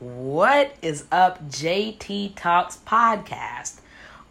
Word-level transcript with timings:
What 0.00 0.76
is 0.82 1.04
Up 1.10 1.48
JT 1.48 2.34
Talks 2.36 2.76
podcast, 2.86 3.80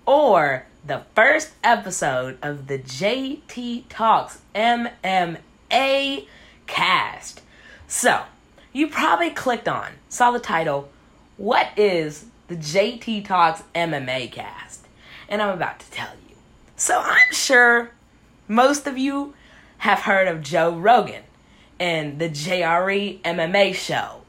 or 0.06 0.68
the 0.86 1.02
first 1.16 1.54
episode 1.64 2.38
of 2.44 2.68
the 2.68 2.78
JT 2.78 3.86
Talks 3.90 4.42
MMA 4.54 6.28
cast. 6.68 7.42
So, 7.88 8.26
you 8.74 8.90
probably 8.90 9.32
clicked 9.32 9.68
on, 9.68 9.94
saw 10.08 10.30
the 10.30 10.40
title, 10.40 10.90
What 11.38 11.70
is 11.76 12.26
the 12.48 12.58
JT 12.58 13.26
Talks 13.26 13.64
MMA 13.74 14.32
cast? 14.32 14.86
And 15.28 15.42
I'm 15.42 15.56
about 15.56 15.80
to 15.80 15.90
tell 15.90 16.14
you. 16.30 16.36
So, 16.76 17.00
I'm 17.00 17.34
sure 17.34 17.90
most 18.48 18.86
of 18.86 19.00
you 19.00 19.34
have 19.80 20.02
heard 20.02 20.28
of 20.28 20.44
Joe 20.44 20.78
Rogan 20.78 21.24
and 21.80 22.20
the 22.20 22.30
JRE 22.30 23.20
MMA 23.24 23.74
show. 23.74 24.22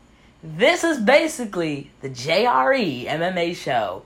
This 0.46 0.84
is 0.84 1.00
basically 1.00 1.90
the 2.02 2.08
JRE 2.08 3.04
MMA 3.06 3.56
show, 3.56 4.04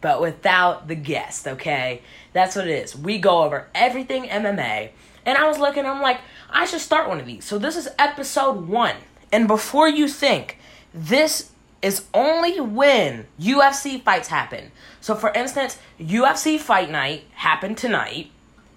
but 0.00 0.22
without 0.22 0.88
the 0.88 0.94
guest, 0.94 1.46
okay? 1.46 2.00
That's 2.32 2.56
what 2.56 2.66
it 2.66 2.82
is. 2.82 2.96
We 2.96 3.18
go 3.18 3.42
over 3.42 3.68
everything 3.74 4.24
MMA. 4.24 4.88
And 5.26 5.36
I 5.36 5.46
was 5.46 5.58
looking, 5.58 5.84
I'm 5.84 6.00
like, 6.00 6.20
I 6.48 6.64
should 6.64 6.80
start 6.80 7.10
one 7.10 7.20
of 7.20 7.26
these. 7.26 7.44
So 7.44 7.58
this 7.58 7.76
is 7.76 7.90
episode 7.98 8.66
one. 8.66 8.96
And 9.30 9.46
before 9.46 9.86
you 9.86 10.08
think, 10.08 10.56
this 10.94 11.50
is 11.82 12.06
only 12.14 12.58
when 12.58 13.26
UFC 13.38 14.02
fights 14.02 14.28
happen. 14.28 14.72
So 15.02 15.14
for 15.14 15.30
instance, 15.34 15.78
UFC 16.00 16.58
Fight 16.58 16.90
Night 16.90 17.24
happened 17.34 17.76
tonight. 17.76 18.30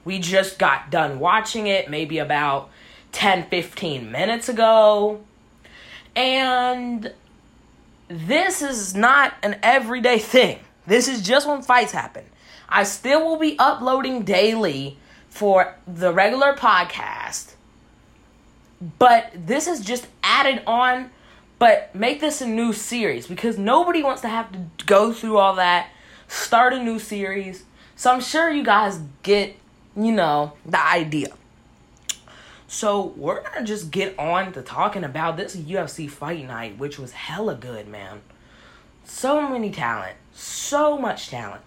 We 0.04 0.20
just 0.20 0.60
got 0.60 0.92
done 0.92 1.20
watching 1.20 1.68
it 1.68 1.90
maybe 1.90 2.18
about 2.18 2.70
10 3.14 3.48
15 3.48 4.12
minutes 4.12 4.50
ago. 4.50 5.22
And 6.16 7.12
this 8.08 8.62
is 8.62 8.96
not 8.96 9.34
an 9.44 9.60
everyday 9.62 10.20
thing. 10.20 10.60
This 10.88 11.08
is 11.08 11.22
just 11.22 11.48
when 11.48 11.62
fights 11.62 11.92
happen. 11.92 12.26
I 12.70 12.84
still 12.84 13.26
will 13.26 13.38
be 13.38 13.58
uploading 13.60 14.24
daily 14.24 14.98
for 15.30 15.76
the 15.88 16.14
regular 16.14 16.54
podcast. 16.54 17.54
But 19.00 19.32
this 19.36 19.68
is 19.68 19.82
just 19.82 20.08
added 20.24 20.62
on, 20.68 21.10
but 21.60 21.94
make 21.96 22.22
this 22.22 22.42
a 22.42 22.48
new 22.48 22.74
series 22.74 23.28
because 23.28 23.58
nobody 23.58 24.04
wants 24.04 24.22
to 24.22 24.30
have 24.30 24.52
to 24.52 24.86
go 24.86 25.12
through 25.12 25.38
all 25.38 25.56
that, 25.56 25.90
start 26.28 26.74
a 26.74 26.84
new 26.84 27.00
series. 27.00 27.64
So 27.96 28.12
I'm 28.12 28.22
sure 28.22 28.50
you 28.50 28.64
guys 28.64 29.00
get, 29.24 29.56
you 29.96 30.12
know, 30.12 30.54
the 30.66 30.82
idea. 30.82 31.30
So 32.68 33.14
we're 33.16 33.42
gonna 33.42 33.66
just 33.66 33.92
get 33.92 34.18
on 34.18 34.54
to 34.54 34.62
talking 34.62 35.04
about 35.04 35.38
this 35.38 35.56
UFC 35.56 36.10
fight 36.10 36.46
night, 36.46 36.78
which 36.78 36.98
was 36.98 37.12
hella 37.12 37.56
good, 37.56 37.88
man. 37.88 38.22
So 39.04 39.48
many 39.48 39.70
talent, 39.70 40.16
so 40.34 40.98
much 40.98 41.30
talent, 41.30 41.62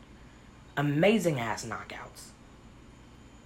amazing 0.77 1.39
ass 1.39 1.65
knockouts. 1.65 2.31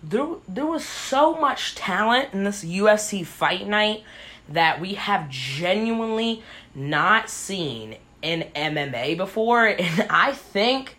There, 0.03 0.27
there 0.48 0.67
was 0.67 0.84
so 0.84 1.34
much 1.34 1.75
talent 1.75 2.31
in 2.33 2.44
this 2.44 2.64
UFC 2.64 3.25
fight 3.25 3.69
night 3.69 4.03
that 4.48 4.81
we 4.81 4.94
have 4.94 5.28
genuinely 5.28 6.42
not 6.75 7.28
seen 7.28 7.97
in 8.22 8.48
MMA 8.56 9.16
before, 9.16 9.66
and 9.78 10.06
I 10.09 10.33
think 10.33 10.97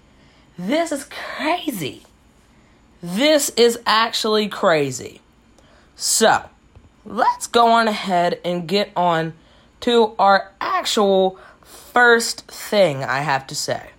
this 0.57 0.91
is 0.91 1.05
crazy. 1.05 2.03
This 3.01 3.49
is 3.57 3.79
actually 3.85 4.47
crazy. 4.47 5.19
So, 5.95 6.49
let's 7.05 7.47
go 7.47 7.71
on 7.71 7.87
ahead 7.87 8.39
and 8.43 8.67
get 8.67 8.91
on 8.95 9.33
to 9.81 10.15
our 10.17 10.51
actual 10.59 11.37
first 11.61 12.49
thing 12.49 13.03
I 13.03 13.19
have 13.19 13.45
to 13.47 13.55
say. 13.55 13.91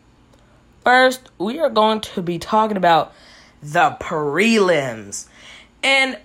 First, 0.85 1.31
we 1.39 1.61
are 1.61 1.71
going 1.71 2.01
to 2.01 2.23
be 2.23 2.39
talking 2.39 2.77
about 2.77 3.13
the 3.63 3.97
prelims. 4.01 5.27
And 5.83 6.19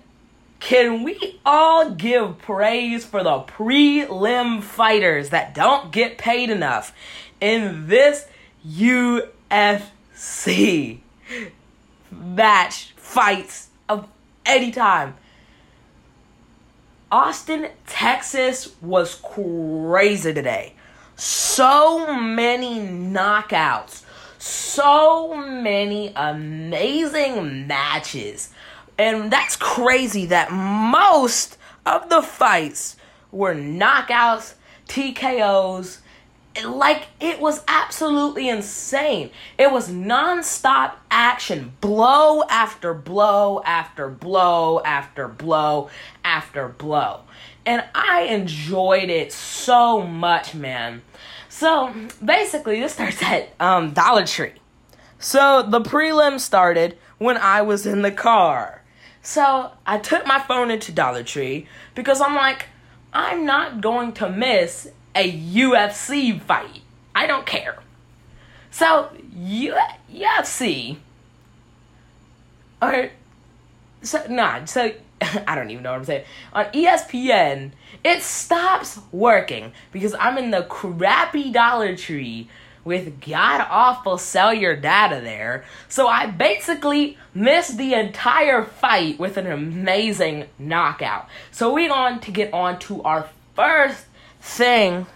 can 0.60 1.02
we 1.02 1.40
all 1.46 1.90
give 1.90 2.38
praise 2.38 3.04
for 3.04 3.22
the 3.22 3.40
prelim 3.40 4.62
fighters 4.62 5.30
that 5.30 5.54
don't 5.54 5.90
get 5.90 6.18
paid 6.18 6.50
enough 6.50 6.94
in 7.40 7.86
this 7.86 8.26
UFC 8.66 10.98
match 12.10 12.92
fights 12.96 13.68
of 13.88 14.06
any 14.44 14.70
time? 14.70 15.14
Austin, 17.12 17.68
Texas 17.88 18.70
was 18.80 19.16
crazy 19.16 20.32
today. 20.32 20.74
So 21.16 22.14
many 22.22 22.78
knockouts, 22.78 24.04
so 24.38 25.34
many 25.34 26.12
amazing 26.14 27.66
matches. 27.66 28.50
And 28.96 29.28
that's 29.30 29.56
crazy 29.56 30.26
that 30.26 30.52
most 30.52 31.58
of 31.84 32.08
the 32.10 32.22
fights 32.22 32.94
were 33.32 33.56
knockouts, 33.56 34.54
TKOs, 34.86 35.98
like 36.64 37.06
it 37.20 37.40
was 37.40 37.62
absolutely 37.68 38.48
insane. 38.48 39.30
It 39.58 39.70
was 39.70 39.88
nonstop 39.88 40.94
action, 41.10 41.72
blow 41.80 42.42
after 42.44 42.92
blow 42.94 43.62
after 43.64 44.08
blow 44.08 44.80
after 44.80 45.28
blow 45.28 45.90
after 46.24 46.68
blow. 46.68 47.20
And 47.64 47.84
I 47.94 48.22
enjoyed 48.22 49.10
it 49.10 49.32
so 49.32 50.02
much, 50.02 50.54
man. 50.54 51.02
So 51.48 51.94
basically, 52.24 52.80
this 52.80 52.94
starts 52.94 53.22
at 53.22 53.50
um, 53.60 53.92
Dollar 53.92 54.26
Tree. 54.26 54.52
So 55.18 55.62
the 55.62 55.80
prelim 55.80 56.40
started 56.40 56.96
when 57.18 57.36
I 57.36 57.62
was 57.62 57.86
in 57.86 58.02
the 58.02 58.10
car. 58.10 58.82
So 59.22 59.70
I 59.84 59.98
took 59.98 60.26
my 60.26 60.40
phone 60.40 60.70
into 60.70 60.92
Dollar 60.92 61.22
Tree 61.22 61.66
because 61.94 62.20
I'm 62.20 62.34
like, 62.34 62.66
I'm 63.12 63.44
not 63.44 63.82
going 63.82 64.12
to 64.14 64.30
miss 64.30 64.88
a 65.20 65.30
UFC 65.30 66.40
fight. 66.40 66.80
I 67.14 67.26
don't 67.26 67.46
care. 67.46 67.78
So 68.70 69.10
U- 69.36 69.76
UFC 70.12 70.96
or 72.80 73.10
so 74.02 74.24
nah, 74.28 74.64
so 74.64 74.92
I 75.46 75.54
don't 75.54 75.70
even 75.70 75.82
know 75.82 75.90
what 75.90 75.98
I'm 75.98 76.04
saying. 76.04 76.24
On 76.54 76.64
ESPN, 76.66 77.72
it 78.02 78.22
stops 78.22 78.98
working 79.12 79.72
because 79.92 80.14
I'm 80.14 80.38
in 80.38 80.50
the 80.50 80.62
crappy 80.62 81.52
Dollar 81.52 81.94
Tree 81.96 82.48
with 82.82 83.20
god 83.20 83.66
awful 83.68 84.16
cellular 84.16 84.74
data 84.74 85.20
there. 85.20 85.64
So 85.90 86.08
I 86.08 86.26
basically 86.26 87.18
missed 87.34 87.76
the 87.76 87.92
entire 87.92 88.64
fight 88.64 89.18
with 89.18 89.36
an 89.36 89.46
amazing 89.46 90.46
knockout. 90.58 91.28
So 91.50 91.74
we're 91.74 91.92
on 91.92 92.20
to 92.20 92.30
get 92.30 92.54
on 92.54 92.78
to 92.80 93.02
our 93.02 93.28
first 93.54 94.06
thing. 94.40 95.06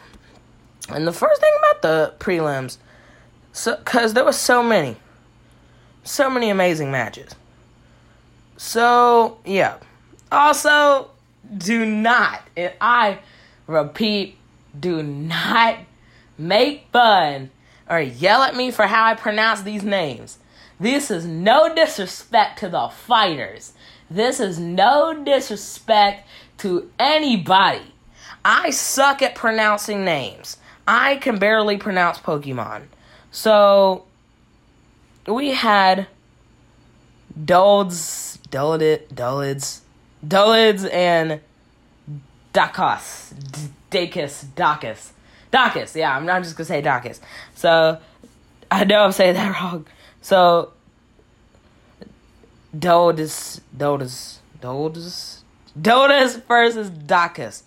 And 0.89 1.07
the 1.07 1.13
first 1.13 1.41
thing 1.41 1.53
about 1.59 1.83
the 1.83 2.15
prelims, 2.19 2.79
so 3.53 3.77
because 3.77 4.15
there 4.15 4.25
was 4.25 4.39
so 4.39 4.63
many, 4.63 4.97
so 6.03 6.29
many 6.29 6.51
amazing 6.51 6.91
matches. 6.91 7.35
So 8.57 9.39
yeah. 9.45 9.77
Also, 10.31 11.11
do 11.57 11.87
not, 11.87 12.43
and 12.57 12.73
I 12.81 13.21
repeat, 13.67 14.37
do 14.79 15.03
not 15.03 15.79
make 16.37 16.89
fun 16.93 17.51
or 17.89 18.01
yell 18.01 18.43
at 18.43 18.57
me 18.57 18.71
for 18.71 18.87
how 18.87 19.05
I 19.05 19.15
pronounce 19.15 19.63
these 19.63 19.85
names. 19.85 20.39
This 20.81 21.11
is 21.11 21.25
no 21.25 21.73
disrespect 21.75 22.59
to 22.61 22.69
the 22.69 22.89
fighters. 22.89 23.73
This 24.11 24.41
is 24.41 24.59
no 24.59 25.23
disrespect 25.25 26.27
to 26.59 26.91
anybody. 26.99 27.94
I 28.45 28.71
suck 28.71 29.23
at 29.23 29.35
pronouncing 29.35 30.05
names. 30.05 30.59
I 30.87 31.17
can 31.17 31.39
barely 31.39 31.79
pronounce 31.79 32.19
Pokemon. 32.19 32.83
So 33.31 34.05
we 35.27 35.53
had 35.53 36.07
Dolds, 37.43 38.39
Dolid, 38.51 39.09
Dolids, 39.09 39.81
Dolids, 40.27 40.93
and 40.93 41.41
Dakos, 42.53 43.33
Dacus, 43.91 44.45
Dacus, 44.55 45.11
Dacus. 45.53 45.95
Yeah, 45.97 46.17
I'm 46.17 46.27
not 46.27 46.43
just 46.43 46.57
gonna 46.57 46.67
say 46.67 46.83
Dacus. 46.83 47.21
So 47.55 47.99
I 48.71 48.85
know 48.85 49.05
I'm 49.05 49.13
saying 49.13 49.35
that 49.35 49.61
wrong. 49.61 49.87
So 50.21 50.73
Dodus, 52.79 53.61
Dodus, 53.77 54.39
Dodus, 54.61 55.43
Dodus 55.81 56.37
versus 56.47 56.91
Dacus. 56.91 57.63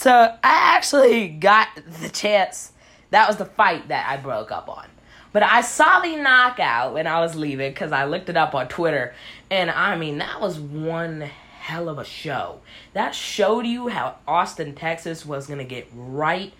So 0.00 0.10
I 0.12 0.38
actually 0.42 1.28
got 1.28 1.68
the 2.00 2.08
chance. 2.08 2.72
That 3.10 3.28
was 3.28 3.36
the 3.36 3.44
fight 3.44 3.88
that 3.88 4.08
I 4.08 4.16
broke 4.16 4.50
up 4.50 4.66
on. 4.66 4.86
But 5.30 5.42
I 5.42 5.60
saw 5.60 6.00
the 6.00 6.16
knockout 6.16 6.94
when 6.94 7.06
I 7.06 7.20
was 7.20 7.36
leaving 7.36 7.70
because 7.70 7.92
I 7.92 8.06
looked 8.06 8.30
it 8.30 8.36
up 8.38 8.54
on 8.54 8.68
Twitter. 8.68 9.12
And 9.50 9.70
I 9.70 9.98
mean, 9.98 10.16
that 10.16 10.40
was 10.40 10.58
one 10.58 11.20
hell 11.20 11.90
of 11.90 11.98
a 11.98 12.04
show. 12.06 12.60
That 12.94 13.14
showed 13.14 13.66
you 13.66 13.88
how 13.88 14.16
Austin, 14.26 14.74
Texas 14.74 15.26
was 15.26 15.46
going 15.46 15.58
to 15.58 15.66
get 15.66 15.86
right 15.94 16.54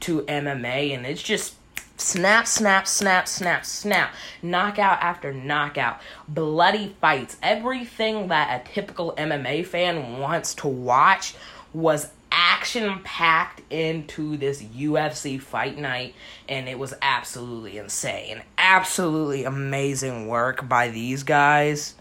to 0.00 0.22
MMA, 0.22 0.92
and 0.92 1.06
it's 1.06 1.22
just 1.22 1.54
snap, 1.96 2.48
snap, 2.48 2.88
snap, 2.88 3.28
snap, 3.28 3.64
snap, 3.64 4.12
knockout 4.42 5.00
after 5.00 5.32
knockout, 5.32 6.00
bloody 6.26 6.96
fights. 7.00 7.36
Everything 7.40 8.26
that 8.28 8.66
a 8.66 8.68
typical 8.74 9.14
MMA 9.16 9.64
fan 9.64 10.18
wants 10.18 10.54
to 10.56 10.66
watch 10.66 11.36
was 11.72 12.10
action 12.40 13.00
packed 13.04 13.60
into 13.70 14.36
this 14.38 14.62
UFC 14.62 15.38
fight 15.38 15.76
night, 15.76 16.14
and 16.48 16.68
it 16.68 16.78
was 16.78 16.94
absolutely 17.02 17.76
insane. 17.76 18.42
Absolutely 18.56 19.44
amazing 19.44 20.26
work 20.26 20.66
by 20.66 20.88
these 20.88 21.22
guys. 21.22 21.94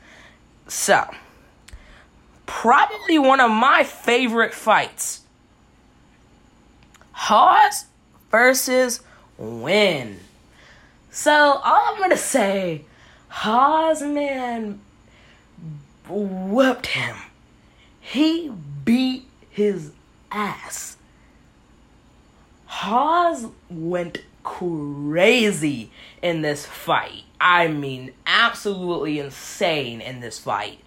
So, 0.68 1.04
probably 2.46 3.20
one 3.20 3.42
of 3.42 3.52
my 3.52 3.84
favorite 3.84 4.54
fights 4.54 5.22
Hawes 7.12 7.86
versus 8.32 9.02
Winn. 9.38 10.20
So, 11.12 11.34
all 11.34 11.94
I'm 11.94 12.00
gonna 12.00 12.16
say, 12.16 12.86
Hawes, 13.28 14.02
man, 14.02 14.80
whooped 16.08 16.86
him. 16.86 17.18
He 18.00 18.52
beat 18.86 19.28
his 19.50 19.92
ass. 20.32 20.98
Hawes 22.66 23.48
went 23.70 24.20
crazy 24.44 25.92
in 26.22 26.42
this 26.42 26.66
fight. 26.66 27.24
I 27.42 27.68
mean, 27.68 28.14
absolutely 28.26 29.20
insane 29.20 30.02
in 30.02 30.20
this 30.20 30.40
fight. 30.40 30.80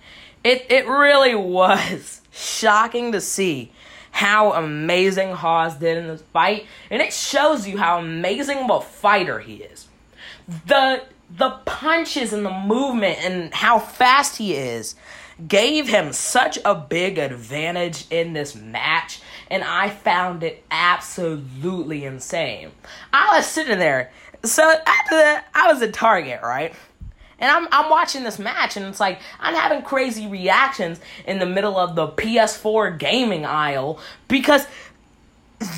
It 0.45 0.67
it 0.71 0.87
really 0.87 1.35
was 1.59 2.21
shocking 2.31 3.13
to 3.13 3.21
see 3.21 3.73
how 4.11 4.53
amazing 4.53 5.33
Hawes 5.33 5.77
did 5.77 5.97
in 5.97 6.09
this 6.09 6.23
fight, 6.23 6.67
and 6.91 7.01
it 7.01 7.13
shows 7.13 7.67
you 7.67 7.79
how 7.79 7.99
amazing 7.99 8.59
of 8.59 8.71
a 8.71 8.81
fighter 8.81 9.41
he 9.41 9.57
is. 9.57 9.89
The 10.67 11.03
the 11.37 11.51
punches 11.65 12.33
and 12.33 12.45
the 12.45 12.51
movement 12.51 13.19
and 13.25 13.55
how 13.55 13.79
fast 13.79 14.37
he 14.37 14.55
is 14.55 14.95
gave 15.49 15.89
him 15.89 16.13
such 16.13 16.59
a 16.65 16.75
big 16.75 17.19
advantage 17.19 18.05
in 18.11 18.35
this 18.35 18.55
match 18.55 19.21
and 19.53 19.63
I 19.63 19.91
found 19.91 20.43
it 20.43 20.65
absolutely 20.71 22.07
insane. 22.07 22.71
I 23.13 23.37
was 23.37 23.47
sitting 23.47 23.79
there. 23.79 24.11
So 24.43 24.63
after 24.63 25.15
that, 25.15 25.47
I 25.55 25.71
was 25.71 25.83
at 25.83 25.93
Target, 25.93 26.41
right? 26.43 26.75
And 27.39 27.51
I'm 27.51 27.69
I'm 27.71 27.91
watching 27.91 28.25
this 28.25 28.39
match 28.39 28.79
and 28.79 28.87
it's 28.87 28.99
like 28.99 29.21
I'm 29.39 29.55
having 29.55 29.83
crazy 29.83 30.27
reactions 30.27 31.01
in 31.27 31.39
the 31.39 31.45
middle 31.45 31.77
of 31.77 31.95
the 31.97 32.09
PS4 32.09 32.99
gaming 32.99 33.45
aisle 33.45 34.01
because 34.27 34.67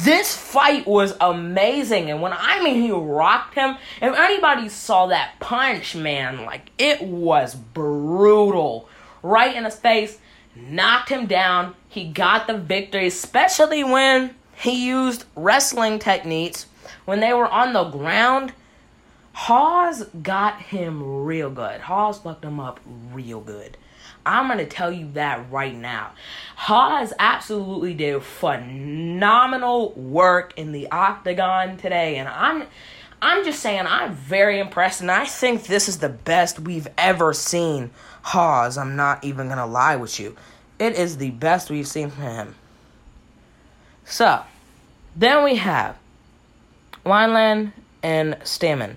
this 0.02 0.36
fight 0.36 0.86
was 0.86 1.14
amazing 1.20 2.10
and 2.10 2.22
when 2.22 2.32
I 2.32 2.62
mean 2.62 2.80
he 2.80 2.92
rocked 2.92 3.54
him, 3.54 3.76
if 4.00 4.16
anybody 4.16 4.68
saw 4.68 5.06
that 5.06 5.40
punch, 5.40 5.96
man, 5.96 6.44
like 6.44 6.70
it 6.78 7.02
was 7.02 7.56
brutal. 7.56 8.88
Right 9.22 9.56
in 9.56 9.64
his 9.64 9.74
face, 9.74 10.18
knocked 10.56 11.08
him 11.08 11.26
down. 11.26 11.74
He 11.88 12.04
got 12.04 12.46
the 12.46 12.58
victory, 12.58 13.06
especially 13.06 13.84
when 13.84 14.34
he 14.56 14.86
used 14.86 15.24
wrestling 15.34 15.98
techniques 15.98 16.66
when 17.04 17.20
they 17.20 17.32
were 17.32 17.48
on 17.48 17.72
the 17.72 17.84
ground 17.84 18.52
Hawes 19.34 20.04
got 20.22 20.62
him 20.62 21.24
real 21.24 21.50
good. 21.50 21.80
Hawes 21.80 22.20
fucked 22.20 22.44
him 22.44 22.60
up 22.60 22.78
real 23.12 23.40
good. 23.40 23.76
I'm 24.24 24.46
gonna 24.46 24.64
tell 24.64 24.92
you 24.92 25.10
that 25.14 25.50
right 25.50 25.74
now. 25.74 26.12
Hawes 26.54 27.12
absolutely 27.18 27.94
did 27.94 28.22
phenomenal 28.22 29.92
work 29.94 30.54
in 30.56 30.70
the 30.70 30.88
octagon 30.92 31.76
today, 31.76 32.16
and 32.16 32.28
I'm 32.28 32.68
I'm 33.24 33.42
just 33.42 33.60
saying 33.60 33.86
I'm 33.86 34.14
very 34.14 34.60
impressed, 34.60 35.00
and 35.00 35.10
I 35.10 35.24
think 35.24 35.64
this 35.64 35.88
is 35.88 35.98
the 35.98 36.10
best 36.10 36.60
we've 36.60 36.88
ever 36.98 37.32
seen 37.32 37.90
Hawes. 38.20 38.76
I'm 38.76 38.96
not 38.96 39.24
even 39.24 39.48
gonna 39.48 39.66
lie 39.66 39.96
with 39.96 40.20
you. 40.20 40.36
It 40.78 40.98
is 40.98 41.16
the 41.16 41.30
best 41.30 41.70
we've 41.70 41.88
seen 41.88 42.10
from 42.10 42.22
him. 42.22 42.54
So, 44.04 44.42
then 45.16 45.42
we 45.42 45.56
have 45.56 45.96
Wineland 47.06 47.72
and 48.02 48.34
Stamann. 48.40 48.96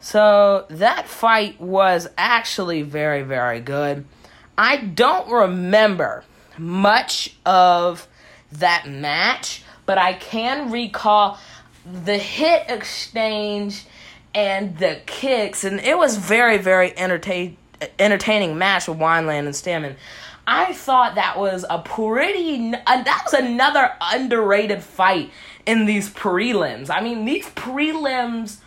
So 0.00 0.64
that 0.70 1.06
fight 1.06 1.60
was 1.60 2.08
actually 2.16 2.80
very, 2.80 3.22
very 3.22 3.60
good. 3.60 4.06
I 4.56 4.78
don't 4.78 5.30
remember 5.30 6.24
much 6.56 7.36
of 7.44 8.08
that 8.52 8.88
match, 8.88 9.64
but 9.84 9.98
I 9.98 10.14
can 10.14 10.70
recall 10.70 11.38
the 12.04 12.18
hit 12.18 12.64
exchange 12.68 13.84
and 14.34 14.76
the 14.78 15.00
kicks, 15.06 15.64
and 15.64 15.80
it 15.80 15.96
was 15.96 16.16
very, 16.16 16.58
very 16.58 16.96
entertain 16.98 17.56
entertaining 17.98 18.56
match 18.56 18.88
with 18.88 18.98
Wineland 18.98 19.40
and 19.40 19.48
Stammen. 19.48 19.96
I 20.46 20.72
thought 20.72 21.16
that 21.16 21.38
was 21.38 21.64
a 21.68 21.80
pretty, 21.80 22.72
uh, 22.72 23.02
that 23.02 23.22
was 23.24 23.34
another 23.34 23.92
underrated 24.00 24.82
fight 24.82 25.30
in 25.66 25.86
these 25.86 26.08
prelims. 26.08 26.88
I 26.88 27.00
mean, 27.00 27.24
these 27.24 27.46
prelims 27.50 28.58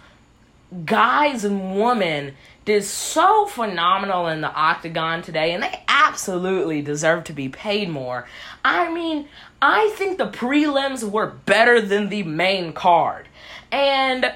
guys 0.85 1.43
and 1.43 1.79
women 1.79 2.35
did 2.65 2.83
so 2.83 3.45
phenomenal 3.47 4.27
in 4.27 4.41
the 4.41 4.51
octagon 4.53 5.21
today, 5.21 5.53
and 5.53 5.63
they 5.63 5.83
absolutely 5.87 6.81
deserve 6.81 7.23
to 7.25 7.33
be 7.33 7.49
paid 7.49 7.89
more. 7.89 8.27
I 8.63 8.91
mean, 8.93 9.27
I 9.61 9.89
think 9.95 10.17
the 10.17 10.27
prelims 10.27 11.09
were 11.09 11.27
better 11.27 11.81
than 11.81 12.09
the 12.09 12.23
main 12.23 12.73
card. 12.73 13.27
And 13.71 14.31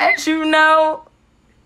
as 0.00 0.26
you 0.26 0.44
know, 0.44 1.02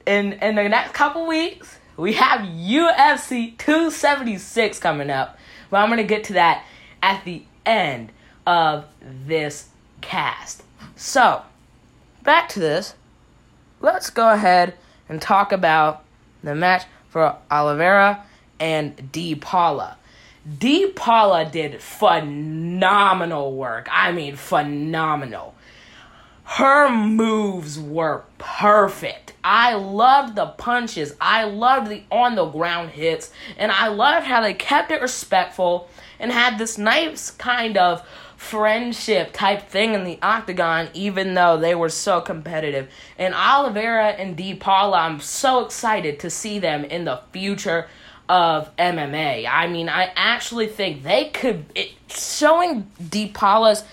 in 0.07 0.35
in 0.35 0.57
the 0.57 0.69
next 0.69 0.93
couple 0.93 1.27
weeks, 1.27 1.79
we 1.97 2.15
have 2.15 2.41
UFC 2.41 3.57
276 3.59 4.79
coming 4.79 5.11
up. 5.11 5.39
But 5.71 5.79
I'm 5.79 5.89
gonna 5.89 6.05
get 6.05 6.25
to 6.25 6.35
that 6.35 6.65
at 7.03 7.25
the 7.25 7.45
end 7.65 8.13
of 8.47 8.85
this 9.01 9.69
cast. 10.01 10.63
So, 10.97 11.43
back 12.23 12.49
to 12.51 12.61
this 12.61 12.95
let's 13.83 14.09
go 14.11 14.33
ahead 14.33 14.75
and 15.09 15.21
talk 15.21 15.53
about 15.53 16.05
the 16.43 16.55
match 16.55 16.85
for 17.11 17.37
Oliveira 17.51 18.25
and 18.59 19.13
D. 19.13 19.35
Paula. 19.35 19.99
D. 20.59 20.89
Paula 20.89 21.45
did 21.45 21.83
phenomenal 21.83 23.55
work. 23.55 23.89
I 23.91 24.13
mean, 24.13 24.37
phenomenal. 24.37 25.55
Her 26.45 26.91
moves 26.91 27.79
were 27.79 28.25
perfect. 28.39 29.35
I 29.45 29.75
loved 29.75 30.37
the 30.37 30.47
punches. 30.47 31.15
I 31.21 31.45
loved 31.45 31.89
the 31.91 32.03
on 32.11 32.35
the 32.35 32.47
ground 32.47 32.91
hits. 32.91 33.33
And 33.57 33.71
I 33.71 33.89
loved 33.89 34.27
how 34.27 34.41
they 34.41 34.55
kept 34.55 34.91
it 34.91 35.01
respectful 35.01 35.89
and 36.19 36.33
had 36.33 36.59
this 36.59 36.79
nice 36.79 37.31
kind 37.31 37.77
of 37.77 38.07
friendship 38.43 39.33
type 39.33 39.69
thing 39.69 39.95
in 39.95 40.03
the 40.03 40.19
octagon, 40.21 40.89
even 40.95 41.35
though 41.35 41.57
they 41.57 41.77
were 41.77 41.89
so 41.89 42.21
competitive. 42.21 42.91
And 43.17 43.35
Oliveira 43.35 44.09
and 44.09 44.37
D. 44.37 44.55
Paula, 44.55 44.99
I'm 44.99 45.21
so 45.21 45.65
excited 45.65 46.19
to 46.21 46.29
see 46.29 46.59
them 46.59 46.85
in 46.85 47.05
the 47.05 47.21
future 47.33 47.89
of 48.29 48.75
MMA. 48.77 49.47
I 49.49 49.69
mean, 49.69 49.89
I 49.89 50.13
actually 50.17 50.67
think 50.67 51.05
they 51.05 51.27
could. 51.27 51.65
It, 51.77 51.93
showing 52.09 52.91
D. 53.09 53.29
Paula's 53.29 53.85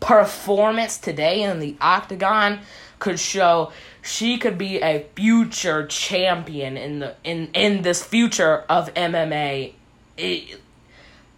performance 0.00 0.98
today 0.98 1.42
in 1.42 1.60
the 1.60 1.76
octagon 1.80 2.58
could 2.98 3.20
show 3.20 3.70
she 4.02 4.36
could 4.36 4.58
be 4.58 4.78
a 4.82 5.06
future 5.14 5.86
champion 5.86 6.76
in 6.76 6.98
the 6.98 7.14
in 7.22 7.50
in 7.54 7.82
this 7.82 8.02
future 8.02 8.64
of 8.68 8.92
MMA. 8.94 9.74
It, 10.16 10.60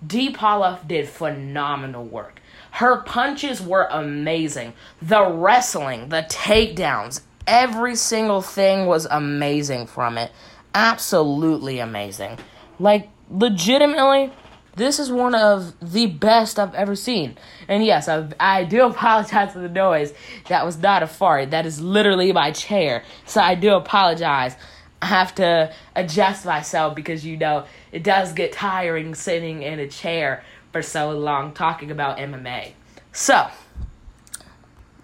D. 0.07 0.31
Paula 0.31 0.81
did 0.87 1.09
phenomenal 1.09 2.05
work. 2.05 2.41
Her 2.73 3.03
punches 3.03 3.61
were 3.61 3.87
amazing. 3.91 4.73
The 5.01 5.25
wrestling, 5.25 6.09
the 6.09 6.27
takedowns, 6.29 7.21
every 7.47 7.95
single 7.97 8.43
thing 8.43 8.87
was 8.87 9.07
amazing 9.07 9.87
from 9.87 10.19
it. 10.19 10.33
Absolutely 10.75 11.79
amazing. 11.79 12.39
Like, 12.79 13.11
legitimately, 13.31 14.33
this 14.75 14.99
is 14.99 15.13
one 15.13 15.35
of 15.35 15.75
the 15.81 16.07
best 16.07 16.59
I've 16.59 16.75
ever 16.75 16.97
seen. 16.97 17.37
And 17.69 17.85
yes, 17.85 18.09
I, 18.09 18.29
I 18.41 18.65
do 18.65 18.87
apologize 18.87 19.53
for 19.53 19.59
the 19.59 19.69
noise. 19.69 20.15
That 20.49 20.65
was 20.65 20.79
not 20.79 21.03
a 21.03 21.07
fart. 21.07 21.51
That 21.51 21.67
is 21.67 21.81
literally 21.81 22.33
my 22.33 22.53
chair. 22.53 23.05
So 23.27 23.41
I 23.41 23.55
do 23.55 23.75
apologize. 23.75 24.57
I 25.03 25.07
have 25.07 25.35
to 25.35 25.73
adjust 25.97 26.47
myself 26.47 26.95
because 26.95 27.27
you 27.27 27.37
know 27.37 27.65
it 27.91 28.05
does 28.05 28.33
get 28.33 28.53
tiring 28.53 29.17
sitting 29.17 29.63
in 29.63 29.81
a 29.81 29.89
chair 29.89 30.45
for 30.71 30.81
so 30.81 31.11
long 31.11 31.53
talking 31.53 31.91
about 31.91 32.19
MMA. 32.19 32.75
So, 33.11 33.49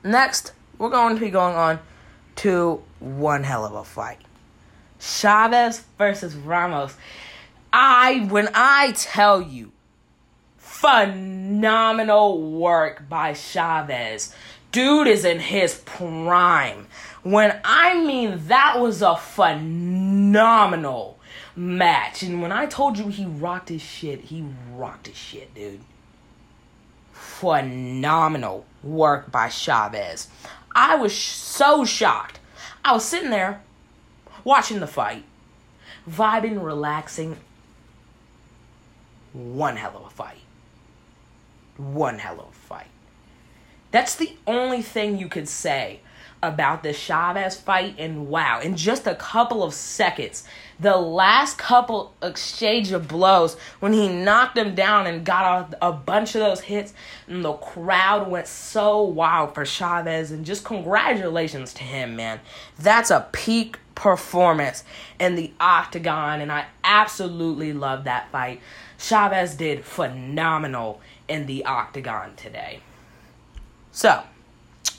next 0.04 0.52
we're 0.78 0.90
going 0.90 1.16
to 1.16 1.20
be 1.20 1.30
going 1.30 1.56
on 1.56 1.80
to 2.36 2.80
one 3.00 3.42
hell 3.42 3.64
of 3.66 3.74
a 3.74 3.82
fight. 3.82 4.20
Chavez 5.00 5.84
versus 5.98 6.36
Ramos. 6.36 6.94
I 7.72 8.28
when 8.30 8.48
I 8.54 8.92
tell 8.92 9.42
you 9.42 9.72
phenomenal 10.58 12.40
work 12.52 13.08
by 13.08 13.32
Chavez 13.32 14.32
dude 14.70 15.08
is 15.08 15.24
in 15.24 15.40
his 15.40 15.74
prime. 15.84 16.86
When 17.28 17.60
I 17.62 18.02
mean 18.02 18.40
that 18.46 18.80
was 18.80 19.02
a 19.02 19.14
phenomenal 19.14 19.58
match. 21.54 22.22
And 22.22 22.40
when 22.40 22.52
I 22.52 22.64
told 22.64 22.96
you 22.96 23.08
he 23.08 23.26
rocked 23.26 23.68
his 23.68 23.82
shit, 23.82 24.22
he 24.22 24.46
rocked 24.72 25.08
his 25.08 25.16
shit, 25.18 25.54
dude. 25.54 25.82
Phenomenal 27.12 28.64
work 28.82 29.30
by 29.30 29.50
Chavez. 29.50 30.28
I 30.74 30.96
was 30.96 31.14
so 31.14 31.84
shocked. 31.84 32.40
I 32.82 32.94
was 32.94 33.04
sitting 33.04 33.28
there 33.28 33.60
watching 34.42 34.80
the 34.80 34.86
fight, 34.86 35.24
vibing, 36.08 36.64
relaxing. 36.64 37.36
One 39.34 39.76
hell 39.76 39.98
of 39.98 40.06
a 40.06 40.10
fight. 40.10 40.40
One 41.76 42.20
hell 42.20 42.40
of 42.40 42.48
a 42.48 42.52
fight. 42.52 42.86
That's 43.90 44.14
the 44.14 44.34
only 44.46 44.80
thing 44.80 45.18
you 45.18 45.28
could 45.28 45.46
say 45.46 46.00
about 46.42 46.82
this 46.82 46.98
Chavez 46.98 47.56
fight. 47.56 47.96
And 47.98 48.28
wow, 48.28 48.60
in 48.60 48.76
just 48.76 49.06
a 49.06 49.14
couple 49.14 49.62
of 49.62 49.74
seconds, 49.74 50.44
the 50.80 50.96
last 50.96 51.58
couple 51.58 52.14
exchange 52.22 52.92
of 52.92 53.08
blows 53.08 53.56
when 53.80 53.92
he 53.92 54.08
knocked 54.08 54.56
him 54.56 54.74
down 54.74 55.06
and 55.06 55.24
got 55.24 55.74
a, 55.82 55.88
a 55.88 55.92
bunch 55.92 56.34
of 56.34 56.40
those 56.40 56.60
hits, 56.60 56.94
and 57.26 57.44
the 57.44 57.54
crowd 57.54 58.30
went 58.30 58.46
so 58.46 59.02
wild 59.02 59.54
for 59.54 59.64
Chavez. 59.64 60.30
And 60.30 60.44
just 60.44 60.64
congratulations 60.64 61.74
to 61.74 61.82
him, 61.82 62.16
man. 62.16 62.40
That's 62.78 63.10
a 63.10 63.28
peak 63.32 63.78
performance 63.94 64.84
in 65.18 65.34
the 65.34 65.52
octagon, 65.58 66.40
and 66.40 66.52
I 66.52 66.66
absolutely 66.84 67.72
love 67.72 68.04
that 68.04 68.30
fight. 68.30 68.60
Chavez 68.98 69.54
did 69.54 69.84
phenomenal 69.84 71.00
in 71.26 71.46
the 71.46 71.64
octagon 71.64 72.34
today. 72.36 72.80
So, 73.92 74.22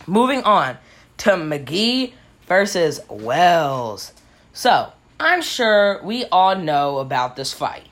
moving 0.05 0.43
on 0.43 0.77
to 1.19 1.31
McGee 1.31 2.13
versus 2.47 2.99
Wells. 3.09 4.13
So, 4.53 4.91
I'm 5.19 5.41
sure 5.41 6.01
we 6.03 6.25
all 6.25 6.55
know 6.55 6.99
about 6.99 7.35
this 7.35 7.53
fight. 7.53 7.87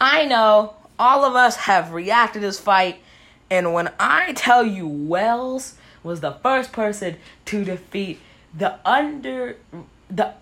I 0.00 0.24
know 0.26 0.74
all 0.98 1.24
of 1.24 1.34
us 1.34 1.56
have 1.56 1.92
reacted 1.92 2.42
to 2.42 2.46
this 2.46 2.58
fight, 2.58 3.00
and 3.50 3.72
when 3.72 3.90
I 3.98 4.32
tell 4.32 4.64
you 4.64 4.86
Wells 4.86 5.74
was 6.02 6.20
the 6.20 6.32
first 6.32 6.72
person 6.72 7.16
to 7.46 7.64
defeat 7.64 8.20
the 8.56 8.78
under 8.84 9.56
the 10.10 10.34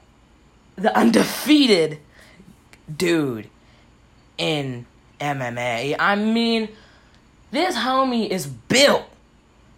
the 0.76 0.96
undefeated 0.96 1.98
dude 2.94 3.48
in 4.38 4.86
MMA, 5.20 5.96
I 5.98 6.14
mean 6.14 6.68
this 7.50 7.76
homie 7.76 8.28
is 8.28 8.46
built 8.46 9.04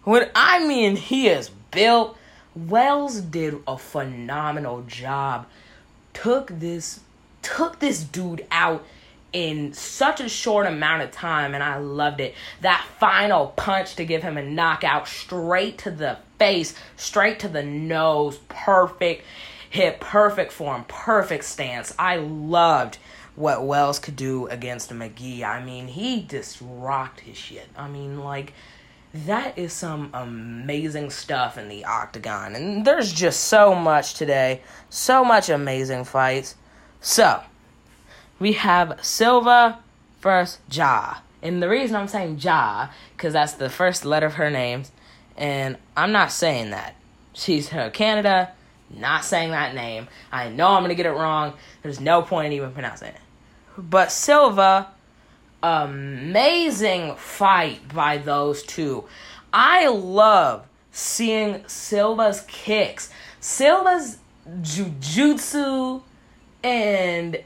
when 0.03 0.29
I 0.35 0.65
mean 0.65 0.95
he 0.95 1.27
is 1.27 1.49
built, 1.71 2.17
Wells 2.55 3.21
did 3.21 3.61
a 3.67 3.77
phenomenal 3.77 4.83
job. 4.83 5.47
Took 6.13 6.47
this 6.59 6.99
took 7.41 7.79
this 7.79 8.03
dude 8.03 8.45
out 8.51 8.85
in 9.33 9.73
such 9.73 10.21
a 10.21 10.29
short 10.29 10.65
amount 10.67 11.01
of 11.01 11.11
time 11.11 11.53
and 11.53 11.63
I 11.63 11.77
loved 11.77 12.21
it. 12.21 12.35
That 12.61 12.85
final 12.99 13.47
punch 13.47 13.95
to 13.95 14.05
give 14.05 14.21
him 14.21 14.37
a 14.37 14.43
knockout 14.43 15.07
straight 15.07 15.79
to 15.79 15.91
the 15.91 16.17
face, 16.37 16.75
straight 16.95 17.39
to 17.39 17.49
the 17.49 17.63
nose, 17.63 18.37
perfect 18.47 19.25
hit, 19.69 19.99
perfect 19.99 20.51
form, 20.51 20.85
perfect 20.87 21.43
stance. 21.45 21.93
I 21.97 22.17
loved 22.17 22.99
what 23.35 23.65
Wells 23.65 23.97
could 23.97 24.15
do 24.15 24.45
against 24.47 24.91
McGee. 24.91 25.43
I 25.43 25.63
mean, 25.63 25.87
he 25.87 26.21
just 26.21 26.59
rocked 26.61 27.21
his 27.21 27.35
shit. 27.35 27.67
I 27.75 27.87
mean, 27.87 28.19
like 28.19 28.53
that 29.13 29.57
is 29.57 29.73
some 29.73 30.09
amazing 30.13 31.11
stuff 31.11 31.57
in 31.57 31.69
the 31.69 31.85
octagon. 31.85 32.55
And 32.55 32.85
there's 32.85 33.13
just 33.13 33.41
so 33.41 33.75
much 33.75 34.15
today. 34.15 34.61
So 34.89 35.23
much 35.23 35.49
amazing 35.49 36.05
fights. 36.05 36.55
So, 36.99 37.41
we 38.39 38.53
have 38.53 38.99
Silva 39.03 39.79
versus 40.21 40.59
Ja. 40.71 41.17
And 41.43 41.61
the 41.61 41.69
reason 41.69 41.95
I'm 41.95 42.07
saying 42.07 42.39
Ja, 42.39 42.89
because 43.15 43.33
that's 43.33 43.53
the 43.53 43.69
first 43.69 44.03
letter 44.03 44.25
of 44.25 44.35
her 44.35 44.49
name. 44.49 44.83
And 45.37 45.77
I'm 45.95 46.11
not 46.11 46.31
saying 46.31 46.71
that. 46.71 46.95
She's 47.33 47.69
her 47.69 47.89
Canada, 47.89 48.51
not 48.89 49.25
saying 49.25 49.51
that 49.51 49.75
name. 49.75 50.07
I 50.31 50.49
know 50.49 50.69
I'm 50.69 50.81
going 50.81 50.89
to 50.89 50.95
get 50.95 51.05
it 51.05 51.11
wrong. 51.11 51.53
There's 51.81 51.99
no 51.99 52.21
point 52.21 52.47
in 52.47 52.53
even 52.53 52.71
pronouncing 52.71 53.09
it. 53.09 53.19
But 53.77 54.11
Silva 54.11 54.89
amazing 55.63 57.15
fight 57.15 57.87
by 57.93 58.17
those 58.17 58.61
two. 58.63 59.05
I 59.53 59.87
love 59.87 60.67
seeing 60.91 61.63
Silva's 61.67 62.41
kicks. 62.41 63.09
Silva's 63.39 64.17
jujutsu 64.61 66.03
and 66.63 67.41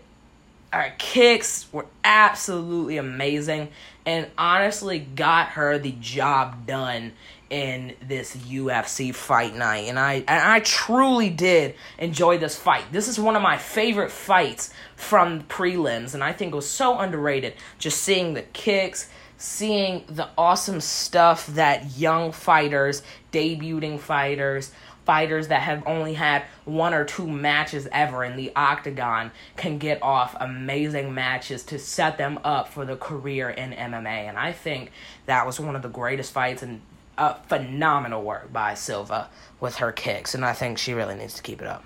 our 0.74 0.92
kicks 0.98 1.72
were 1.72 1.86
absolutely 2.04 2.98
amazing 2.98 3.70
and 4.06 4.28
honestly 4.38 5.00
got 5.00 5.50
her 5.50 5.78
the 5.78 5.92
job 5.92 6.66
done 6.66 7.14
in 7.50 7.96
this 8.08 8.36
UFC 8.36 9.14
fight 9.14 9.56
night 9.56 9.88
and 9.88 9.98
I 9.98 10.16
and 10.28 10.30
I 10.30 10.60
truly 10.62 11.30
did 11.30 11.76
enjoy 11.98 12.38
this 12.38 12.58
fight. 12.58 12.86
This 12.92 13.08
is 13.08 13.20
one 13.20 13.36
of 13.36 13.42
my 13.42 13.58
favorite 13.58 14.12
fights 14.12 14.74
from 14.96 15.44
prelims 15.44 16.14
and 16.14 16.24
I 16.24 16.34
think 16.34 16.54
it 16.54 16.56
was 16.56 16.70
so 16.70 17.00
underrated 17.00 17.54
just 17.80 18.02
seeing 18.04 18.34
the 18.34 18.42
kicks, 18.42 19.10
seeing 19.38 20.04
the 20.08 20.30
awesome 20.38 20.82
stuff 20.82 21.48
that 21.48 21.98
young 21.98 22.32
fighters, 22.32 23.02
debuting 23.32 24.00
fighters, 24.00 24.72
fighters 25.06 25.48
that 25.48 25.62
have 25.62 25.82
only 25.88 26.16
had 26.16 26.44
one 26.66 26.94
or 26.94 27.06
two 27.06 27.26
matches 27.26 27.88
ever 27.94 28.26
in 28.26 28.36
the 28.36 28.52
octagon 28.58 29.32
can 29.56 29.78
get 29.78 30.04
off 30.04 30.36
amazing 30.42 31.14
matches 31.14 31.64
to 31.64 31.80
set 31.80 32.18
them 32.18 32.38
up 32.44 32.68
for 32.68 32.84
the 32.84 32.98
career 32.98 33.50
in 33.50 33.72
MMA 33.72 34.28
and 34.28 34.38
I 34.38 34.52
think 34.52 34.92
that 35.26 35.46
was 35.46 35.62
one 35.62 35.78
of 35.78 35.82
the 35.82 35.88
greatest 35.88 36.34
fights 36.34 36.62
and 36.62 36.82
a 37.18 37.36
phenomenal 37.48 38.22
work 38.22 38.52
by 38.54 38.74
Silva 38.74 39.30
with 39.60 39.78
her 39.78 39.92
kicks, 39.92 40.36
and 40.36 40.46
I 40.46 40.54
think 40.54 40.78
she 40.78 40.94
really 40.94 41.16
needs 41.16 41.34
to 41.36 41.42
keep 41.42 41.62
it 41.62 41.68
up. 41.68 41.84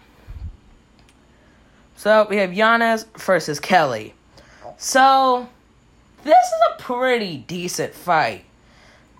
So 1.96 2.26
we 2.30 2.38
have 2.38 2.54
Yanez 2.54 3.06
versus 3.18 3.60
Kelly. 3.60 4.14
So 4.78 5.48
this 6.24 6.34
is 6.34 6.62
a 6.74 6.82
pretty 6.82 7.38
decent 7.38 7.94
fight. 7.94 8.46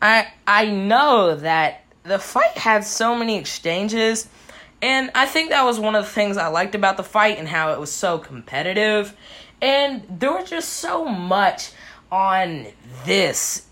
I 0.02 0.28
I 0.48 0.66
know 0.66 1.36
that 1.36 1.84
the 2.04 2.18
fight 2.18 2.58
had 2.58 2.84
so 2.84 3.16
many 3.16 3.38
exchanges, 3.38 4.28
and 4.82 5.12
I 5.14 5.28
think 5.28 5.52
that 5.52 5.64
was 5.64 5.80
one 5.80 5.96
of 5.96 6.04
the 6.06 6.10
things 6.10 6.38
I 6.38 6.48
liked 6.48 6.74
about 6.74 6.98
the 6.98 7.04
fight 7.04 7.38
and 7.38 7.48
how 7.48 7.72
it 7.72 7.80
was 7.80 7.92
so 7.92 8.18
competitive. 8.18 9.16
And 9.62 10.04
there 10.10 10.34
was 10.34 10.50
just 10.50 10.70
so 10.70 11.06
much 11.06 11.72
on 12.12 12.66
this 13.06 13.68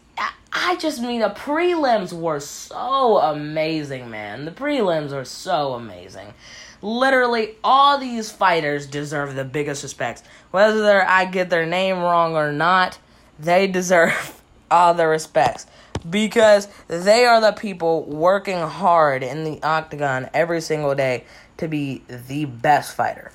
I 0.52 0.76
just 0.78 1.02
mean 1.02 1.22
the 1.22 1.30
prelims 1.30 2.12
were 2.12 2.40
so 2.40 3.18
amazing, 3.18 4.10
man. 4.10 4.46
The 4.46 4.52
prelims 4.52 5.12
are 5.12 5.26
so 5.26 5.74
amazing. 5.74 6.34
Literally, 6.82 7.56
all 7.64 7.98
these 7.98 8.32
fighters 8.32 8.88
deserve 8.88 9.36
the 9.36 9.44
biggest 9.44 9.84
respects. 9.84 10.24
Whether 10.52 11.04
I 11.04 11.26
get 11.26 11.50
their 11.50 11.66
name 11.66 12.00
wrong 12.00 12.36
or 12.36 12.52
not, 12.52 12.98
they 13.38 13.68
deserve 13.68 14.42
all 14.72 14.94
the 14.94 15.08
respects 15.08 15.68
because 16.10 16.68
they 16.88 17.26
are 17.26 17.42
the 17.42 17.52
people 17.52 18.04
working 18.04 18.60
hard 18.60 19.22
in 19.24 19.44
the 19.44 19.62
octagon 19.62 20.30
every 20.34 20.62
single 20.62 20.96
day 20.96 21.26
to 21.58 21.68
be 21.68 22.02
the 22.08 22.46
best 22.46 22.96
fighter. 22.96 23.32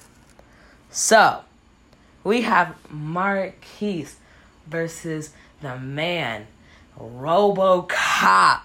So, 0.91 1.43
we 2.23 2.43
have 2.43 2.75
Marquise 2.91 4.17
versus 4.67 5.35
the 5.61 5.77
man 5.79 6.47
Robocop 6.99 8.61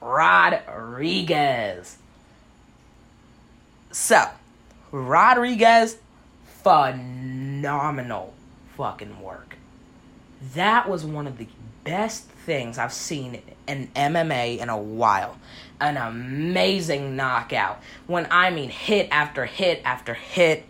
Rodriguez. 0.00 1.96
So, 3.92 4.24
Rodriguez, 4.92 5.98
phenomenal 6.62 8.34
fucking 8.76 9.20
work. 9.20 9.56
That 10.54 10.88
was 10.88 11.04
one 11.04 11.26
of 11.26 11.38
the 11.38 11.48
best 11.84 12.24
things 12.24 12.78
I've 12.78 12.92
seen 12.92 13.42
in 13.66 13.88
MMA 13.88 14.58
in 14.58 14.68
a 14.68 14.78
while. 14.78 15.36
An 15.80 15.96
amazing 15.96 17.16
knockout. 17.16 17.82
When 18.06 18.26
I 18.30 18.50
mean 18.50 18.70
hit 18.70 19.08
after 19.10 19.46
hit 19.46 19.80
after 19.84 20.14
hit. 20.14 20.66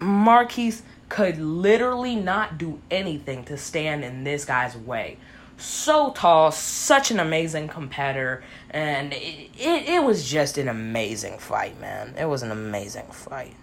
Marquise 0.00 0.82
could 1.08 1.38
literally 1.38 2.16
not 2.16 2.58
do 2.58 2.80
anything 2.90 3.44
to 3.44 3.56
stand 3.56 4.04
in 4.04 4.24
this 4.24 4.44
guy's 4.44 4.76
way. 4.76 5.18
So 5.56 6.10
tall, 6.10 6.50
such 6.50 7.10
an 7.10 7.20
amazing 7.20 7.68
competitor, 7.68 8.42
and 8.70 9.12
it, 9.12 9.50
it, 9.56 9.88
it 9.88 10.04
was 10.04 10.28
just 10.28 10.58
an 10.58 10.68
amazing 10.68 11.38
fight, 11.38 11.80
man. 11.80 12.14
It 12.18 12.24
was 12.24 12.42
an 12.42 12.50
amazing 12.50 13.06
fight. 13.12 13.54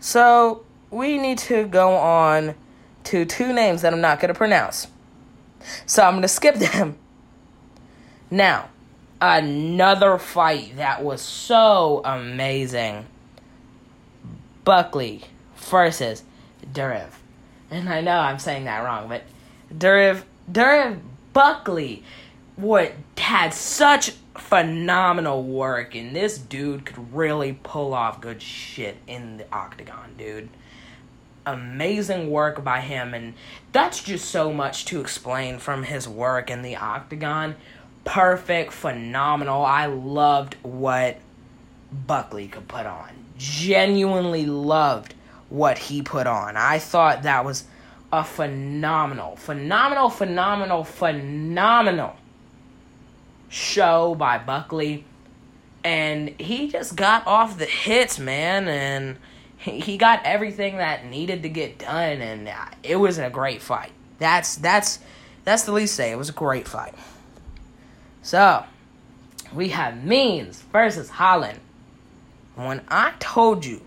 So, 0.00 0.64
we 0.90 1.18
need 1.18 1.38
to 1.38 1.66
go 1.66 1.96
on 1.96 2.54
to 3.04 3.24
two 3.24 3.52
names 3.52 3.82
that 3.82 3.92
I'm 3.92 4.00
not 4.00 4.20
going 4.20 4.32
to 4.32 4.38
pronounce. 4.38 4.88
So, 5.86 6.04
I'm 6.04 6.12
going 6.12 6.22
to 6.22 6.28
skip 6.28 6.54
them. 6.72 6.98
Now, 8.30 8.68
another 9.20 10.18
fight 10.18 10.76
that 10.76 11.02
was 11.02 11.22
so 11.22 12.02
amazing. 12.04 13.06
Buckley 14.64 15.24
versus 15.68 16.22
Duriv. 16.72 17.10
And 17.70 17.88
I 17.88 18.00
know 18.00 18.18
I'm 18.18 18.38
saying 18.38 18.64
that 18.64 18.78
wrong, 18.84 19.08
but 19.08 19.22
Duriv 19.72 20.22
Duriv 20.50 21.00
Buckley 21.32 22.02
what 22.58 22.92
had 23.16 23.54
such 23.54 24.10
phenomenal 24.36 25.44
work 25.44 25.94
and 25.94 26.14
this 26.14 26.38
dude 26.38 26.84
could 26.84 27.14
really 27.14 27.56
pull 27.62 27.94
off 27.94 28.20
good 28.20 28.42
shit 28.42 28.96
in 29.06 29.36
the 29.36 29.46
octagon, 29.52 30.14
dude. 30.18 30.48
Amazing 31.46 32.30
work 32.30 32.64
by 32.64 32.80
him 32.80 33.14
and 33.14 33.34
that's 33.70 34.02
just 34.02 34.28
so 34.28 34.52
much 34.52 34.86
to 34.86 35.00
explain 35.00 35.58
from 35.58 35.84
his 35.84 36.08
work 36.08 36.50
in 36.50 36.62
the 36.62 36.74
octagon. 36.74 37.54
Perfect, 38.04 38.72
phenomenal. 38.72 39.64
I 39.64 39.86
loved 39.86 40.56
what 40.62 41.18
Buckley 42.08 42.48
could 42.48 42.66
put 42.66 42.86
on. 42.86 43.10
Genuinely 43.36 44.46
loved 44.46 45.14
what 45.48 45.78
he 45.78 46.02
put 46.02 46.26
on. 46.26 46.56
I 46.56 46.78
thought 46.78 47.22
that 47.22 47.44
was 47.44 47.64
a 48.12 48.24
phenomenal, 48.24 49.36
phenomenal, 49.36 50.10
phenomenal, 50.10 50.84
phenomenal 50.84 52.16
show 53.48 54.14
by 54.14 54.38
Buckley. 54.38 55.04
And 55.84 56.30
he 56.40 56.68
just 56.68 56.96
got 56.96 57.26
off 57.26 57.58
the 57.58 57.64
hits, 57.64 58.18
man, 58.18 58.68
and 58.68 59.16
he 59.58 59.96
got 59.96 60.24
everything 60.24 60.78
that 60.78 61.06
needed 61.06 61.42
to 61.42 61.48
get 61.48 61.78
done, 61.78 62.20
and 62.20 62.48
uh, 62.48 62.66
it 62.82 62.96
was 62.96 63.18
a 63.18 63.30
great 63.30 63.60
fight. 63.62 63.92
That's 64.18 64.56
that's 64.56 65.00
that's 65.44 65.64
the 65.64 65.72
least 65.72 65.94
say. 65.94 66.10
It 66.12 66.18
was 66.18 66.28
a 66.28 66.32
great 66.32 66.68
fight. 66.68 66.94
So 68.22 68.64
we 69.54 69.70
have 69.70 70.04
Means 70.04 70.62
versus 70.72 71.10
Holland. 71.10 71.60
When 72.54 72.82
I 72.88 73.14
told 73.18 73.64
you 73.64 73.82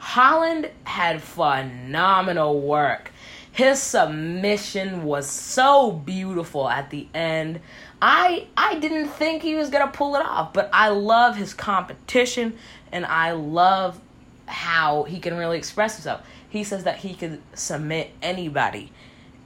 Holland 0.00 0.70
had 0.84 1.22
phenomenal 1.22 2.58
work. 2.62 3.12
His 3.52 3.80
submission 3.80 5.04
was 5.04 5.28
so 5.28 5.92
beautiful 5.92 6.68
at 6.68 6.88
the 6.88 7.06
end. 7.12 7.60
I 8.00 8.46
I 8.56 8.78
didn't 8.78 9.08
think 9.08 9.42
he 9.42 9.54
was 9.54 9.68
gonna 9.68 9.92
pull 9.92 10.16
it 10.16 10.24
off, 10.24 10.54
but 10.54 10.70
I 10.72 10.88
love 10.88 11.36
his 11.36 11.52
competition 11.52 12.56
and 12.90 13.04
I 13.04 13.32
love 13.32 14.00
how 14.46 15.02
he 15.04 15.20
can 15.20 15.36
really 15.36 15.58
express 15.58 15.96
himself. 15.96 16.22
He 16.48 16.64
says 16.64 16.84
that 16.84 16.96
he 16.96 17.14
could 17.14 17.42
submit 17.52 18.10
anybody. 18.22 18.92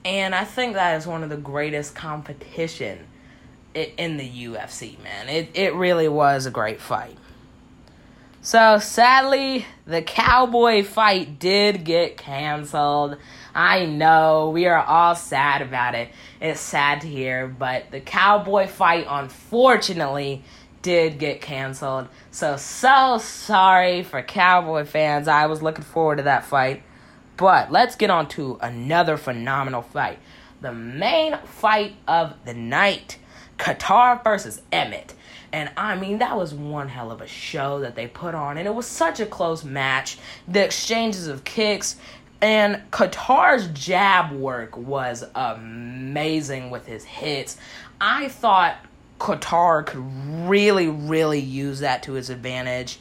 And 0.05 0.37
I 0.37 0.45
think 0.45 0.75
that 0.75 0.97
is 0.97 1.07
one 1.07 1.25
of 1.25 1.31
the 1.31 1.37
greatest 1.37 1.97
competition 1.97 3.07
in 3.75 4.19
the 4.19 4.47
UFC, 4.47 5.03
man. 5.03 5.29
It 5.29 5.51
it 5.55 5.75
really 5.75 6.07
was 6.07 6.47
a 6.47 6.51
great 6.53 6.81
fight. 6.81 7.19
So 8.45 8.79
sadly, 8.79 9.65
the 9.87 10.03
cowboy 10.03 10.85
fight 10.85 11.39
did 11.39 11.83
get 11.83 12.19
canceled. 12.19 13.17
I 13.55 13.87
know 13.87 14.51
we 14.51 14.67
are 14.67 14.85
all 14.85 15.15
sad 15.15 15.63
about 15.63 15.95
it. 15.95 16.11
It's 16.43 16.61
sad 16.61 17.01
to 17.01 17.07
hear, 17.07 17.49
but 17.49 17.91
the 17.91 18.01
cowboy 18.01 18.67
fight 18.67 19.07
unfortunately 19.09 20.45
did 20.83 21.19
get 21.19 21.41
canceled. 21.41 22.09
So 22.33 22.59
so 22.59 23.17
sorry 23.17 24.03
for 24.03 24.21
cowboy 24.21 24.85
fans. 24.85 25.27
I 25.27 25.47
was 25.47 25.63
looking 25.63 25.83
forward 25.83 26.17
to 26.17 26.25
that 26.25 26.45
fight. 26.45 26.83
But 27.39 27.73
let's 27.73 27.97
get 27.97 28.11
on 28.11 28.29
to 28.29 28.59
another 28.61 29.17
phenomenal 29.17 29.81
fight. 29.81 30.19
The 30.61 30.75
main 30.75 31.39
fight 31.47 31.97
of 32.07 32.35
the 32.45 32.53
night. 32.53 33.17
Kattar 33.59 34.23
versus 34.23 34.61
Emmett. 34.71 35.14
And 35.55 35.71
I 35.77 35.95
mean, 35.95 36.19
that 36.19 36.37
was 36.37 36.53
one 36.53 36.89
hell 36.89 37.13
of 37.13 37.21
a 37.21 37.29
show 37.29 37.79
that 37.79 37.95
they 37.95 38.09
put 38.09 38.35
on. 38.35 38.59
And 38.59 38.67
it 38.67 38.75
was 38.75 38.87
such 38.87 39.21
a 39.21 39.27
close 39.27 39.63
match. 39.63 40.19
The 40.49 40.65
exchanges 40.65 41.29
of 41.29 41.45
kicks. 41.45 41.95
And 42.41 42.83
Kattar's 42.91 43.69
jab 43.69 44.33
work 44.33 44.77
was 44.77 45.23
amazing 45.33 46.71
with 46.71 46.87
his 46.87 47.05
hits. 47.05 47.57
I 48.01 48.31
thought 48.31 48.79
Qatar 49.21 49.87
could 49.87 50.03
really, 50.49 50.89
really 50.89 51.39
use 51.39 51.79
that 51.79 52.03
to 52.03 52.15
his 52.15 52.31
advantage. 52.31 52.99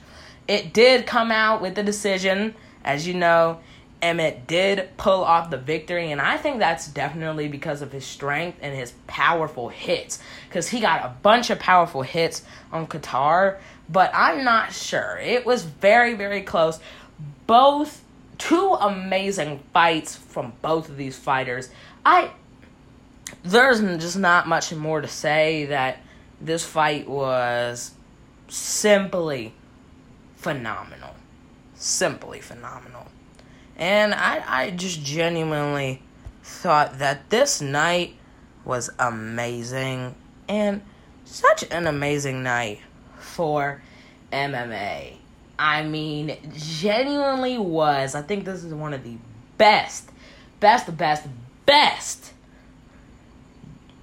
It 0.47 0.73
did 0.73 1.07
come 1.07 1.31
out 1.31 1.59
with 1.59 1.73
the 1.73 1.81
decision, 1.81 2.53
as 2.85 3.07
you 3.07 3.15
know. 3.15 3.61
Emmett 4.03 4.47
did 4.47 4.89
pull 4.97 5.23
off 5.23 5.49
the 5.49 5.57
victory, 5.57 6.11
and 6.11 6.19
I 6.19 6.35
think 6.35 6.59
that's 6.59 6.87
definitely 6.89 7.47
because 7.47 7.81
of 7.81 7.93
his 7.93 8.05
strength 8.05 8.59
and 8.61 8.75
his 8.75 8.91
powerful 9.07 9.69
hits. 9.69 10.19
Because 10.49 10.67
he 10.67 10.81
got 10.81 11.05
a 11.05 11.15
bunch 11.21 11.49
of 11.49 11.57
powerful 11.57 12.01
hits 12.01 12.43
on 12.73 12.85
Kattar, 12.85 13.59
but 13.89 14.11
I'm 14.13 14.43
not 14.43 14.73
sure. 14.73 15.17
It 15.23 15.45
was 15.45 15.63
very, 15.63 16.15
very 16.15 16.41
close. 16.41 16.81
Both 17.47 18.03
two 18.37 18.73
amazing 18.73 19.63
fights 19.71 20.17
from 20.17 20.51
both 20.61 20.89
of 20.89 20.97
these 20.97 21.17
fighters. 21.17 21.69
I 22.05 22.31
there's 23.41 23.79
just 23.79 24.17
not 24.17 24.49
much 24.49 24.73
more 24.73 24.99
to 24.99 25.07
say 25.07 25.65
that 25.65 25.99
this 26.41 26.65
fight 26.65 27.07
was 27.07 27.91
simply 28.49 29.53
phenomenal. 30.35 31.15
Simply 31.75 32.41
phenomenal. 32.41 33.07
And 33.77 34.13
I, 34.13 34.43
I 34.47 34.69
just 34.71 35.03
genuinely 35.03 36.01
thought 36.43 36.99
that 36.99 37.29
this 37.29 37.61
night 37.61 38.15
was 38.65 38.89
amazing 38.99 40.15
and 40.47 40.81
such 41.25 41.63
an 41.71 41.87
amazing 41.87 42.43
night 42.43 42.79
for 43.17 43.81
MMA. 44.31 45.15
I 45.57 45.83
mean, 45.83 46.37
genuinely 46.55 47.57
was. 47.57 48.15
I 48.15 48.21
think 48.21 48.45
this 48.45 48.63
is 48.63 48.73
one 48.73 48.93
of 48.93 49.03
the 49.03 49.17
best, 49.57 50.09
best, 50.59 50.95
best, 50.97 51.27
best 51.65 52.33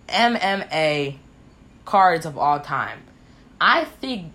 MMA 0.09 1.17
cards 1.85 2.27
of 2.27 2.39
all 2.39 2.61
time. 2.61 3.01
I 3.61 3.85
think 3.85 4.33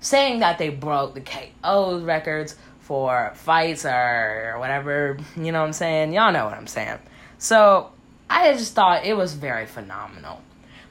saying 0.00 0.40
that 0.40 0.58
they 0.58 0.68
broke 0.68 1.14
the 1.14 1.20
KO 1.20 2.00
records 2.00 2.56
for 2.82 3.32
fights 3.34 3.84
or 3.84 4.56
whatever, 4.58 5.18
you 5.36 5.52
know 5.52 5.60
what 5.60 5.66
I'm 5.66 5.72
saying? 5.72 6.12
Y'all 6.12 6.32
know 6.32 6.44
what 6.44 6.54
I'm 6.54 6.66
saying. 6.66 6.98
So 7.38 7.90
I 8.28 8.52
just 8.52 8.74
thought 8.74 9.04
it 9.04 9.16
was 9.16 9.34
very 9.34 9.66
phenomenal. 9.66 10.42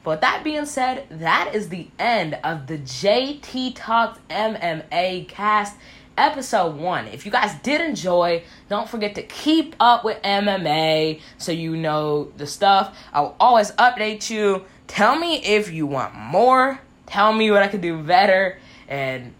But 0.04 0.20
that 0.22 0.42
being 0.42 0.66
said, 0.66 1.06
that 1.10 1.54
is 1.54 1.68
the 1.68 1.86
end 1.98 2.38
of 2.42 2.66
the 2.66 2.78
JT 2.78 3.74
Talks 3.76 4.18
MMA 4.28 5.28
cast 5.28 5.76
episode 6.18 6.76
one. 6.76 7.06
If 7.06 7.24
you 7.24 7.32
guys 7.32 7.54
did 7.62 7.80
enjoy, 7.80 8.42
don't 8.68 8.88
forget 8.88 9.14
to 9.14 9.22
keep 9.22 9.76
up 9.78 10.04
with 10.04 10.20
MMA 10.22 11.20
so 11.38 11.52
you 11.52 11.76
know 11.76 12.32
the 12.36 12.46
stuff. 12.46 12.98
I 13.12 13.20
will 13.20 13.36
always 13.38 13.70
update 13.72 14.28
you. 14.28 14.64
Tell 14.88 15.16
me 15.16 15.36
if 15.36 15.72
you 15.72 15.86
want 15.86 16.14
more. 16.14 16.80
Tell 17.06 17.32
me 17.32 17.50
what 17.50 17.62
I 17.62 17.68
can 17.68 17.80
do 17.80 18.02
better. 18.02 18.58
And 18.88 19.32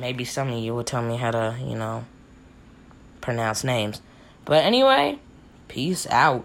maybe 0.00 0.24
some 0.24 0.48
of 0.50 0.58
you 0.58 0.74
will 0.74 0.84
tell 0.84 1.02
me 1.02 1.16
how 1.16 1.30
to, 1.30 1.56
you 1.60 1.74
know, 1.74 2.04
pronounce 3.20 3.64
names. 3.64 4.00
But 4.44 4.64
anyway, 4.64 5.18
peace 5.68 6.06
out. 6.08 6.44